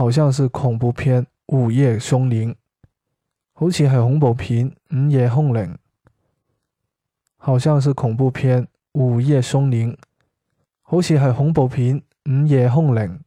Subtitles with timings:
[0.00, 2.56] 好像是恐怖片午夜凶铃。
[3.52, 5.76] 好似系恐怖片午夜凶铃。
[7.36, 9.94] 好像是恐怖片午夜凶铃。
[10.80, 13.20] 好似系恐怖片午夜凶铃。